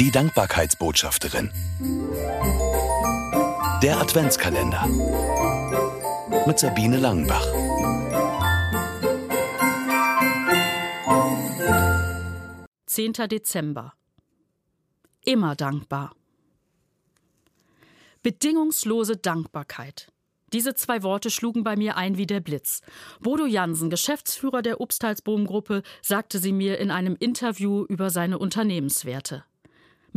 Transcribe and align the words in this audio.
Die 0.00 0.12
Dankbarkeitsbotschafterin. 0.12 1.50
Der 3.82 3.98
Adventskalender. 4.00 4.86
Mit 6.46 6.60
Sabine 6.60 6.98
Langenbach. 6.98 7.44
Zehnter 12.86 13.26
Dezember. 13.26 13.94
Immer 15.24 15.56
dankbar. 15.56 16.14
Bedingungslose 18.22 19.16
Dankbarkeit. 19.16 20.12
Diese 20.52 20.74
zwei 20.74 21.02
Worte 21.02 21.28
schlugen 21.30 21.64
bei 21.64 21.74
mir 21.74 21.96
ein 21.96 22.16
wie 22.16 22.26
der 22.26 22.38
Blitz. 22.38 22.82
Bodo 23.18 23.46
Jansen, 23.46 23.90
Geschäftsführer 23.90 24.62
der 24.62 24.80
Obstalsbohm-Gruppe, 24.80 25.82
sagte 26.02 26.38
sie 26.38 26.52
mir 26.52 26.78
in 26.78 26.92
einem 26.92 27.16
Interview 27.18 27.84
über 27.84 28.10
seine 28.10 28.38
Unternehmenswerte. 28.38 29.44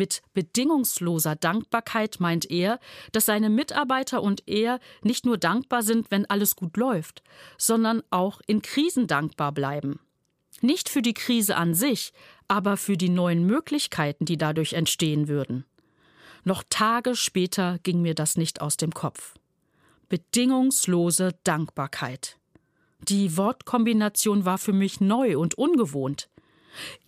Mit 0.02 0.24
bedingungsloser 0.34 1.36
Dankbarkeit 1.36 2.20
meint 2.20 2.50
er, 2.50 2.80
dass 3.12 3.28
seine 3.28 3.52
Mitarbeiter 3.52 4.24
und 4.24 4.42
er 4.48 4.80
nicht 5.04 5.28
nur 5.28 5.38
dankbar 5.38 5.84
sind, 5.84 6.10
wenn 6.10 6.28
alles 6.28 6.56
gut 6.56 6.76
läuft, 6.76 7.22
sondern 7.60 8.02
auch 8.10 8.42
in 8.48 8.64
Krisen 8.64 9.06
dankbar 9.06 9.52
bleiben. 9.52 10.00
Nicht 10.60 10.90
für 10.90 11.04
die 11.04 11.14
Krise 11.14 11.56
an 11.56 11.76
sich, 11.76 12.14
aber 12.48 12.78
für 12.78 12.98
die 12.98 13.10
neuen 13.10 13.46
Möglichkeiten, 13.46 14.26
die 14.26 14.38
dadurch 14.38 14.74
entstehen 14.74 15.28
würden. 15.28 15.66
Noch 16.46 16.64
Tage 16.68 17.16
später 17.16 17.78
ging 17.84 18.02
mir 18.02 18.16
das 18.16 18.38
nicht 18.38 18.60
aus 18.60 18.78
dem 18.78 18.96
Kopf 18.96 19.36
bedingungslose 20.10 21.36
Dankbarkeit. 21.44 22.40
Die 23.08 23.38
Wortkombination 23.38 24.46
war 24.46 24.58
für 24.58 24.74
mich 24.74 25.00
neu 25.00 25.38
und 25.38 25.54
ungewohnt. 25.54 26.28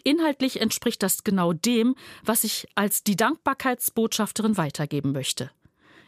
Inhaltlich 0.04 0.62
entspricht 0.62 1.04
das 1.04 1.24
genau 1.24 1.54
dem, 1.54 1.96
was 2.24 2.44
ich 2.44 2.68
als 2.76 3.04
die 3.04 3.16
Dankbarkeitsbotschafterin 3.16 4.58
weitergeben 4.58 5.12
möchte. 5.12 5.52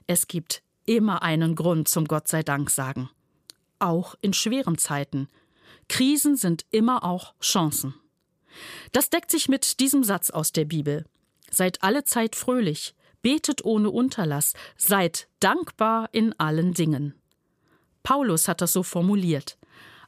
Es 0.08 0.28
gibt 0.28 0.62
immer 0.86 1.24
einen 1.24 1.56
Grund 1.56 1.88
zum 1.88 2.06
Gott 2.06 2.28
sei 2.28 2.44
Dank 2.44 2.70
sagen. 2.70 3.10
Auch 3.80 4.16
in 4.22 4.34
schweren 4.34 4.78
Zeiten. 4.78 5.28
Krisen 5.90 6.36
sind 6.36 6.66
immer 6.72 7.04
auch 7.04 7.34
Chancen. 7.42 7.96
Das 8.92 9.10
deckt 9.10 9.32
sich 9.32 9.50
mit 9.50 9.80
diesem 9.80 10.04
Satz 10.04 10.30
aus 10.30 10.52
der 10.52 10.66
Bibel. 10.66 11.06
Seid 11.52 11.84
alle 11.84 12.04
Zeit 12.04 12.36
fröhlich, 12.36 12.96
betet 13.22 13.64
ohne 13.66 13.90
Unterlass, 13.90 14.54
seid 14.78 15.28
dankbar 15.40 16.10
in 16.12 16.38
allen 16.40 16.74
Dingen. 16.74 17.16
Paulus 18.04 18.48
hat 18.48 18.62
das 18.62 18.74
so 18.74 18.84
formuliert. 18.84 19.58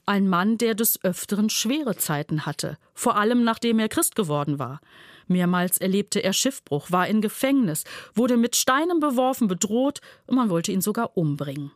Ein 0.10 0.30
Mann, 0.30 0.58
der 0.58 0.74
des 0.74 1.04
Öfteren 1.04 1.50
schwere 1.50 1.98
Zeiten 1.98 2.46
hatte, 2.46 2.78
vor 2.94 3.18
allem 3.18 3.44
nachdem 3.44 3.78
er 3.78 3.90
Christ 3.90 4.16
geworden 4.16 4.58
war. 4.58 4.80
Mehrmals 5.28 5.80
erlebte 5.80 6.24
er 6.24 6.32
Schiffbruch, 6.32 6.92
war 6.92 7.10
in 7.10 7.20
Gefängnis, 7.20 7.84
wurde 8.16 8.38
mit 8.38 8.56
Steinen 8.56 9.02
beworfen, 9.02 9.50
bedroht 9.50 10.00
und 10.26 10.38
man 10.38 10.50
wollte 10.50 10.72
ihn 10.72 10.80
sogar 10.80 11.18
umbringen. 11.18 11.72